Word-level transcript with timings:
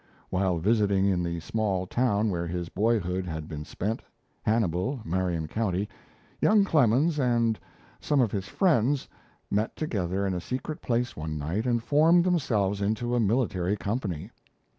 While 0.31 0.57
visiting 0.57 1.05
in 1.05 1.21
the 1.21 1.39
small 1.41 1.85
town 1.85 2.31
where 2.31 2.47
his 2.47 2.69
boyhood 2.69 3.27
had 3.27 3.47
been 3.47 3.65
spent, 3.65 4.01
Hannibal, 4.41 4.99
Marion 5.05 5.47
County, 5.47 5.87
young 6.41 6.65
Clemens 6.65 7.19
and 7.19 7.59
some 7.99 8.19
of 8.19 8.31
his 8.31 8.47
friends 8.47 9.07
met 9.51 9.75
together 9.75 10.25
in 10.25 10.33
a 10.33 10.41
secret 10.41 10.81
place 10.81 11.15
one 11.15 11.37
night, 11.37 11.67
and 11.67 11.83
formed 11.83 12.23
themselves 12.23 12.81
into 12.81 13.13
a 13.13 13.19
military 13.19 13.77
company. 13.77 14.31